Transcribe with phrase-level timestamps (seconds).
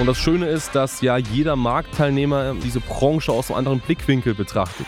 [0.00, 4.86] Und das Schöne ist, dass ja jeder Marktteilnehmer diese Branche aus einem anderen Blickwinkel betrachtet.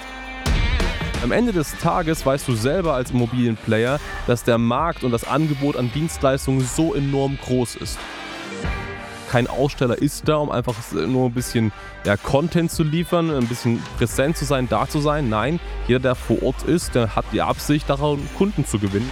[1.22, 5.76] Am Ende des Tages weißt du selber als Immobilienplayer, dass der Markt und das Angebot
[5.76, 7.98] an Dienstleistungen so enorm groß ist.
[9.30, 11.72] Kein Aussteller ist da, um einfach nur ein bisschen
[12.06, 15.28] ja, Content zu liefern, ein bisschen präsent zu sein, da zu sein.
[15.28, 19.10] Nein, jeder, der vor Ort ist, der hat die Absicht, daran Kunden zu gewinnen.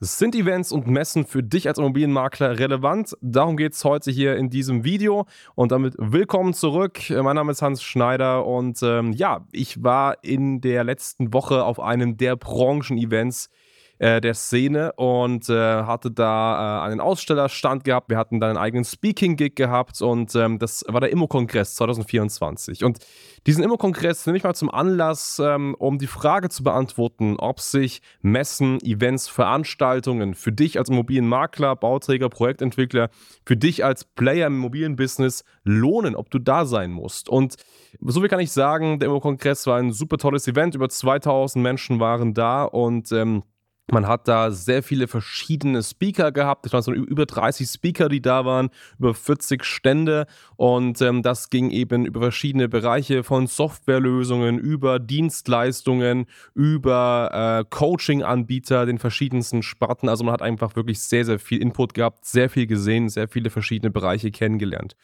[0.00, 3.16] Sind Events und Messen für dich als Immobilienmakler relevant?
[3.20, 5.26] Darum geht es heute hier in diesem Video.
[5.56, 7.00] Und damit willkommen zurück.
[7.10, 11.80] Mein Name ist Hans Schneider und ähm, ja, ich war in der letzten Woche auf
[11.80, 13.50] einem der Branchen-Events
[13.98, 18.08] äh, der Szene und äh, hatte da äh, einen Ausstellerstand gehabt.
[18.10, 22.84] Wir hatten da einen eigenen Speaking-Gig gehabt und ähm, das war der Immo-Kongress 2024.
[22.84, 22.98] Und
[23.46, 28.00] diesen Immo-Kongress nehme ich mal zum Anlass, ähm, um die Frage zu beantworten, ob sich
[28.20, 33.10] Messen, Events, Veranstaltungen für dich als Immobilienmakler, Bauträger, Projektentwickler,
[33.44, 37.28] für dich als Player im Immobilienbusiness lohnen, ob du da sein musst.
[37.28, 37.56] Und
[38.00, 42.00] so viel kann ich sagen, der Immo-Kongress war ein super tolles Event, über 2000 Menschen
[42.00, 43.42] waren da und ähm,
[43.90, 46.66] man hat da sehr viele verschiedene Speaker gehabt.
[46.66, 50.26] Es waren so über 30 Speaker, die da waren, über 40 Stände.
[50.56, 58.86] Und ähm, das ging eben über verschiedene Bereiche von Softwarelösungen, über Dienstleistungen, über äh, Coaching-Anbieter,
[58.86, 60.08] den verschiedensten Sparten.
[60.08, 63.50] Also man hat einfach wirklich sehr, sehr viel Input gehabt, sehr viel gesehen, sehr viele
[63.50, 64.96] verschiedene Bereiche kennengelernt.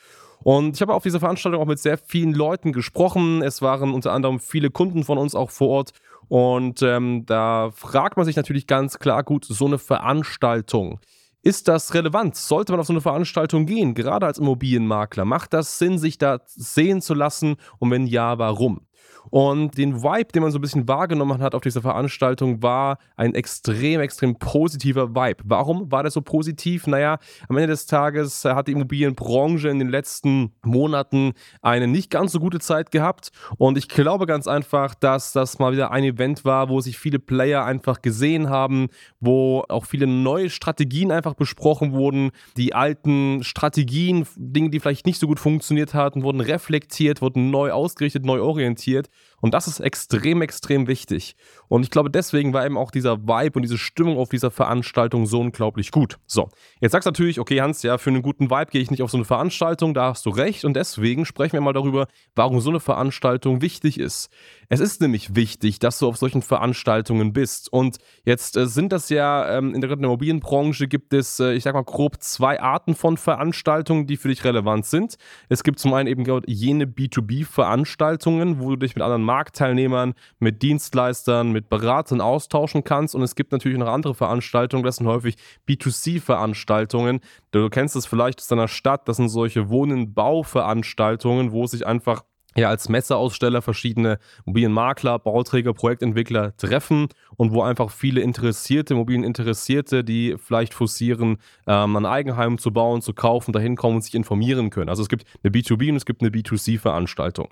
[0.45, 3.41] Und ich habe auf dieser Veranstaltung auch mit sehr vielen Leuten gesprochen.
[3.41, 5.93] Es waren unter anderem viele Kunden von uns auch vor Ort.
[6.29, 11.01] Und ähm, da fragt man sich natürlich ganz klar, gut, so eine Veranstaltung.
[11.43, 12.37] Ist das relevant?
[12.37, 15.27] Sollte man auf so eine Veranstaltung gehen, gerade als Immobilienmakler?
[15.27, 17.57] Macht das Sinn, sich da sehen zu lassen?
[17.79, 18.87] Und wenn ja, warum?
[19.31, 23.35] Und den Vibe, den man so ein bisschen wahrgenommen hat auf dieser Veranstaltung, war ein
[23.35, 25.43] extrem, extrem positiver Vibe.
[25.45, 26.87] Warum war das so positiv?
[26.87, 32.33] Naja, am Ende des Tages hat die Immobilienbranche in den letzten Monaten eine nicht ganz
[32.33, 33.31] so gute Zeit gehabt.
[33.57, 37.19] Und ich glaube ganz einfach, dass das mal wieder ein Event war, wo sich viele
[37.19, 38.89] Player einfach gesehen haben,
[39.21, 42.31] wo auch viele neue Strategien einfach besprochen wurden.
[42.57, 47.73] Die alten Strategien, Dinge, die vielleicht nicht so gut funktioniert hatten, wurden reflektiert, wurden neu
[47.73, 48.94] ausgerichtet, neu orientiert.
[48.95, 49.11] passiert.
[49.45, 51.37] Und das ist extrem, extrem wichtig.
[51.69, 55.27] Und ich glaube, deswegen war eben auch dieser Vibe und diese Stimmung auf dieser Veranstaltung
[55.27, 56.17] so unglaublich gut.
[56.27, 56.49] So,
[56.81, 59.11] jetzt sagst du natürlich, okay, Hans, ja, für einen guten Vibe gehe ich nicht auf
[59.11, 60.65] so eine Veranstaltung, da hast du recht.
[60.65, 64.31] Und deswegen sprechen wir mal darüber, warum so eine Veranstaltung wichtig ist.
[64.71, 67.71] Es ist nämlich wichtig, dass du auf solchen Veranstaltungen bist.
[67.71, 71.75] Und jetzt äh, sind das ja, ähm, in der Immobilienbranche gibt es, äh, ich sag
[71.75, 75.17] mal grob zwei Arten von Veranstaltungen, die für dich relevant sind.
[75.51, 81.51] Es gibt zum einen eben jene B2B-Veranstaltungen, wo du dich mit anderen Marktteilnehmern, mit Dienstleistern,
[81.51, 83.17] mit Beratern austauschen kannst.
[83.17, 85.35] Und es gibt natürlich noch andere Veranstaltungen, das sind häufig
[85.69, 87.21] B2C-Veranstaltungen.
[87.51, 92.23] Du kennst es vielleicht aus deiner Stadt, das sind solche Wohnen-Bau-Veranstaltungen, wo sich einfach
[92.57, 100.37] ja als Messeaussteller verschiedene Immobilienmakler, Bauträger, Projektentwickler treffen und wo einfach viele Interessierte, Immobilieninteressierte, die
[100.39, 104.89] vielleicht forcieren, ähm, ein Eigenheim zu bauen, zu kaufen, dahin kommen und sich informieren können.
[104.89, 107.49] Also es gibt eine B2B und es gibt eine B2C-Veranstaltung.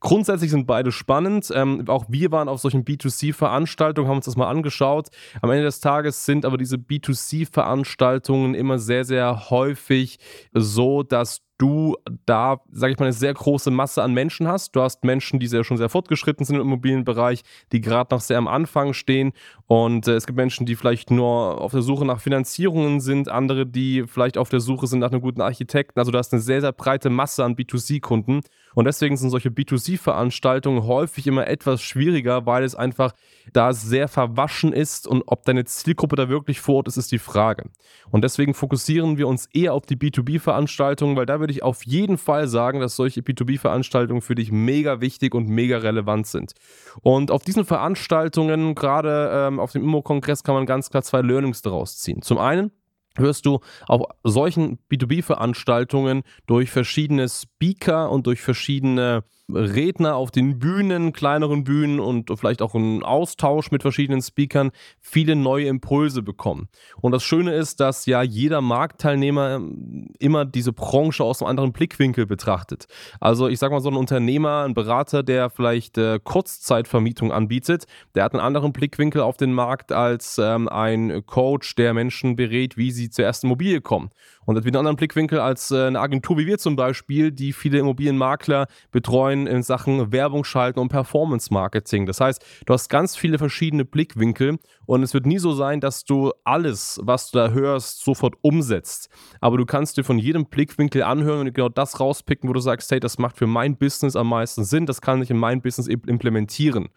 [0.00, 1.50] Grundsätzlich sind beide spannend.
[1.54, 5.08] Ähm, auch wir waren auf solchen B2C-Veranstaltungen, haben uns das mal angeschaut.
[5.40, 10.18] Am Ende des Tages sind aber diese B2C-Veranstaltungen immer sehr, sehr häufig
[10.52, 14.74] so, dass du da, sage ich mal, eine sehr große Masse an Menschen hast.
[14.74, 17.42] Du hast Menschen, die sehr, schon sehr fortgeschritten sind im Immobilienbereich,
[17.72, 19.32] die gerade noch sehr am Anfang stehen.
[19.66, 23.66] Und äh, es gibt Menschen, die vielleicht nur auf der Suche nach Finanzierungen sind, andere,
[23.66, 25.98] die vielleicht auf der Suche sind nach einem guten Architekten.
[25.98, 28.40] Also du hast eine sehr, sehr breite Masse an B2C-Kunden.
[28.74, 33.12] Und deswegen sind solche B2C-Veranstaltungen häufig immer etwas schwieriger, weil es einfach
[33.52, 37.18] da sehr verwaschen ist und ob deine Zielgruppe da wirklich vor Ort ist, ist die
[37.18, 37.70] Frage.
[38.10, 42.16] Und deswegen fokussieren wir uns eher auf die B2B-Veranstaltungen, weil da würde ich auf jeden
[42.16, 46.54] Fall sagen, dass solche B2B-Veranstaltungen für dich mega wichtig und mega relevant sind.
[47.02, 51.60] Und auf diesen Veranstaltungen, gerade ähm, auf dem Immo-Kongress, kann man ganz klar zwei Learnings
[51.60, 52.22] daraus ziehen.
[52.22, 52.70] Zum einen,
[53.16, 61.12] wirst du auf solchen B2B-Veranstaltungen durch verschiedene Speaker und durch verschiedene Redner auf den Bühnen,
[61.12, 64.70] kleineren Bühnen und vielleicht auch einen Austausch mit verschiedenen Speakern
[65.00, 66.68] viele neue Impulse bekommen.
[67.02, 71.72] Und das Schöne ist, dass ja jeder Marktteilnehmer ähm, immer diese Branche aus einem anderen
[71.72, 72.86] Blickwinkel betrachtet.
[73.20, 78.24] Also ich sage mal so ein Unternehmer, ein Berater, der vielleicht äh, Kurzzeitvermietung anbietet, der
[78.24, 82.90] hat einen anderen Blickwinkel auf den Markt als ähm, ein Coach, der Menschen berät, wie
[82.90, 84.08] sie zur ersten Immobilie kommen.
[84.46, 87.52] Und hat wieder einen anderen Blickwinkel als äh, eine Agentur wie wir zum Beispiel, die
[87.52, 92.06] viele Immobilienmakler betreuen betreuen in Sachen Werbung schalten und Performance Marketing.
[92.06, 96.04] Das heißt, du hast ganz viele verschiedene Blickwinkel und es wird nie so sein, dass
[96.04, 99.08] du alles, was du da hörst, sofort umsetzt.
[99.40, 102.90] Aber du kannst dir von jedem Blickwinkel anhören und genau das rauspicken, wo du sagst,
[102.90, 105.88] hey, das macht für mein Business am meisten Sinn, das kann ich in mein Business
[105.88, 106.88] implementieren.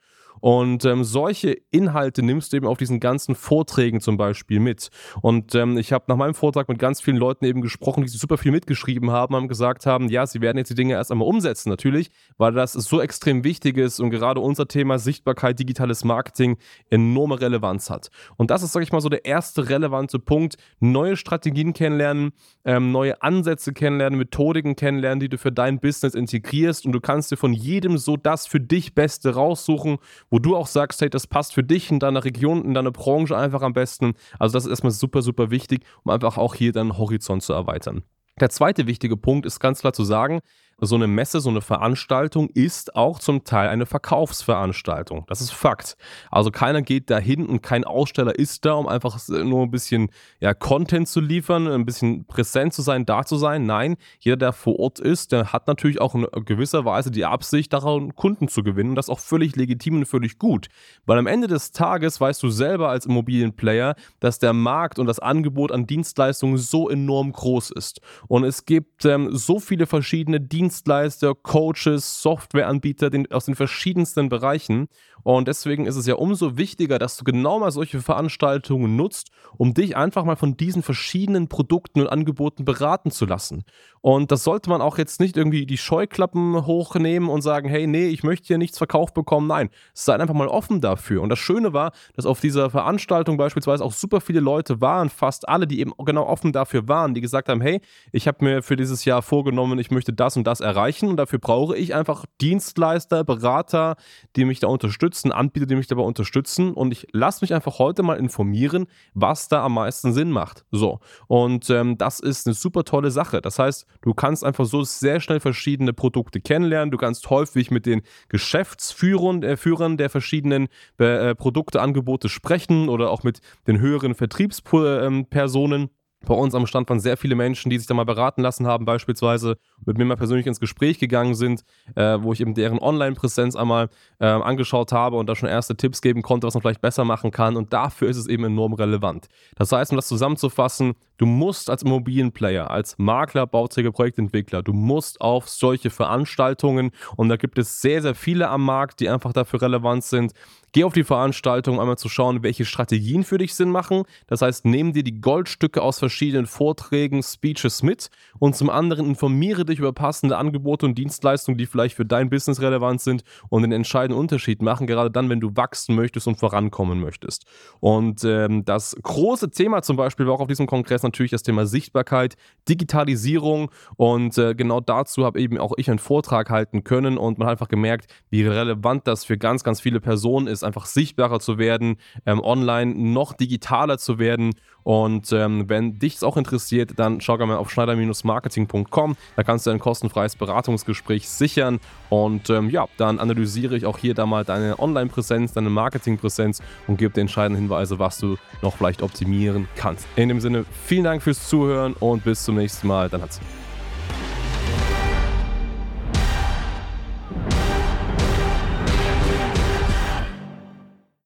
[0.42, 4.90] Und ähm, solche Inhalte nimmst du eben auf diesen ganzen Vorträgen zum Beispiel mit.
[5.22, 8.38] Und ähm, ich habe nach meinem Vortrag mit ganz vielen Leuten eben gesprochen, die super
[8.38, 11.70] viel mitgeschrieben haben, haben gesagt haben, ja, sie werden jetzt die Dinge erst einmal umsetzen,
[11.70, 16.58] natürlich, weil das so extrem wichtig ist und gerade unser Thema Sichtbarkeit, digitales Marketing
[16.90, 18.10] enorme Relevanz hat.
[18.38, 20.56] Und das ist, sage ich mal, so der erste relevante Punkt.
[20.80, 22.32] Neue Strategien kennenlernen,
[22.66, 27.32] ähm, neue Ansätze kennenlernen, Methodiken kennenlernen, die du für dein Business integrierst und du kannst
[27.32, 29.98] dir von jedem so das für dich Beste raussuchen,
[30.30, 33.38] wo du auch sagst, hey, das passt für dich in deiner Region, in deiner Branche
[33.38, 34.14] einfach am besten.
[34.40, 38.04] Also das ist erstmal super, super wichtig, um einfach auch hier deinen Horizont zu erweitern.
[38.40, 40.42] Der zweite wichtige Punkt ist ganz klar zu sagen,
[40.80, 45.26] so eine Messe, so eine Veranstaltung ist auch zum Teil eine Verkaufsveranstaltung.
[45.28, 45.98] Das ist Fakt.
[46.30, 50.54] Also keiner geht dahin und kein Aussteller ist da, um einfach nur ein bisschen ja,
[50.54, 53.66] Content zu liefern, ein bisschen präsent zu sein, da zu sein.
[53.66, 57.74] Nein, jeder, der vor Ort ist, der hat natürlich auch in gewisser Weise die Absicht,
[57.74, 58.92] daran Kunden zu gewinnen.
[58.92, 60.68] Und das ist auch völlig legitim und völlig gut.
[61.08, 65.18] Weil am Ende des Tages weißt du selber als Immobilienplayer, dass der Markt und das
[65.18, 68.00] Angebot an Dienstleistungen so enorm groß ist.
[68.28, 74.28] Und es gibt ähm, so viele verschiedene Dienstleistungen, Dienstleister, Coaches, Softwareanbieter den, aus den verschiedensten
[74.28, 74.90] Bereichen.
[75.28, 79.74] Und deswegen ist es ja umso wichtiger, dass du genau mal solche Veranstaltungen nutzt, um
[79.74, 83.66] dich einfach mal von diesen verschiedenen Produkten und Angeboten beraten zu lassen.
[84.00, 88.08] Und das sollte man auch jetzt nicht irgendwie die Scheuklappen hochnehmen und sagen, hey, nee,
[88.08, 89.48] ich möchte hier nichts verkauft bekommen.
[89.48, 91.22] Nein, seid einfach mal offen dafür.
[91.22, 95.50] Und das Schöne war, dass auf dieser Veranstaltung beispielsweise auch super viele Leute waren, fast
[95.50, 97.82] alle, die eben genau offen dafür waren, die gesagt haben, hey,
[98.14, 101.40] ich habe mir für dieses Jahr vorgenommen, ich möchte das und das erreichen und dafür
[101.40, 103.98] brauche ich einfach Dienstleister, Berater,
[104.38, 108.04] die mich da unterstützen, Anbieter, die mich dabei unterstützen und ich lasse mich einfach heute
[108.04, 110.66] mal informieren, was da am meisten Sinn macht.
[110.72, 113.42] So, und ähm, das ist eine super tolle Sache.
[113.42, 116.92] Das heißt, Du kannst einfach so sehr schnell verschiedene Produkte kennenlernen.
[116.92, 123.12] Du kannst häufig mit den Geschäftsführern äh, Führern der verschiedenen äh, Produkte, Angebote sprechen oder
[123.12, 125.90] auch mit den höheren Vertriebspersonen.
[126.26, 128.86] Bei uns am Stand waren sehr viele Menschen, die sich da mal beraten lassen haben,
[128.86, 131.64] beispielsweise mit mir mal persönlich ins Gespräch gegangen sind,
[131.96, 136.02] äh, wo ich eben deren Online-Präsenz einmal äh, angeschaut habe und da schon erste Tipps
[136.02, 137.56] geben konnte, was man vielleicht besser machen kann.
[137.56, 139.28] Und dafür ist es eben enorm relevant.
[139.56, 145.22] Das heißt, um das zusammenzufassen, du musst als Immobilienplayer, als Makler, Bauträger, Projektentwickler, du musst
[145.22, 149.62] auf solche Veranstaltungen und da gibt es sehr, sehr viele am Markt, die einfach dafür
[149.62, 150.34] relevant sind,
[150.74, 154.04] Geh auf die Veranstaltung, um einmal zu schauen, welche Strategien für dich Sinn machen.
[154.28, 159.64] Das heißt, nimm dir die Goldstücke aus verschiedenen Vorträgen, Speeches mit und zum anderen informiere
[159.64, 163.72] dich über passende Angebote und Dienstleistungen, die vielleicht für dein Business relevant sind und den
[163.72, 167.46] entscheidenden Unterschied machen, gerade dann, wenn du wachsen möchtest und vorankommen möchtest.
[167.80, 171.66] Und ähm, das große Thema zum Beispiel war auch auf diesem Kongress natürlich das Thema
[171.66, 172.36] Sichtbarkeit,
[172.70, 177.48] Digitalisierung und äh, genau dazu habe eben auch ich einen Vortrag halten können und man
[177.48, 181.58] hat einfach gemerkt, wie relevant das für ganz, ganz viele Personen ist, einfach sichtbarer zu
[181.58, 184.54] werden, ähm, online noch digitaler zu werden.
[184.84, 189.18] Und ähm, wenn dich es auch interessiert, dann schau gerne mal auf schneider-marketing.com.
[189.36, 191.82] Da kannst du ein kostenfreies Beratungsgespräch sichern.
[192.10, 196.98] Und ähm, ja, dann analysiere ich auch hier da mal deine Online-Präsenz, deine Marketing-Präsenz und
[196.98, 200.08] gebe dir entscheidende Hinweise, was du noch vielleicht optimieren kannst.
[200.16, 200.64] In dem Sinne,
[200.98, 203.08] vielen Dank fürs Zuhören und bis zum nächsten Mal.
[203.08, 203.40] Dann hat's.